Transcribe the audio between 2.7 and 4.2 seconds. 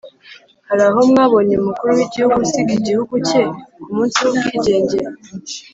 igihugu cye ku munsi